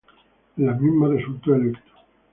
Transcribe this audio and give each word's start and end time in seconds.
En 0.57 0.65
las 0.65 0.81
mismas 0.81 1.11
resultó 1.11 1.53
electo. 1.53 1.91